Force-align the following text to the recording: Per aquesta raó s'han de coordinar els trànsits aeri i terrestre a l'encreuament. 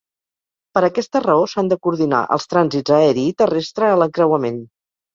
Per 0.77 0.81
aquesta 0.87 1.21
raó 1.25 1.43
s'han 1.51 1.69
de 1.75 1.79
coordinar 1.85 2.23
els 2.39 2.51
trànsits 2.55 2.97
aeri 2.99 3.29
i 3.35 3.39
terrestre 3.45 3.95
a 3.95 4.03
l'encreuament. 4.05 4.63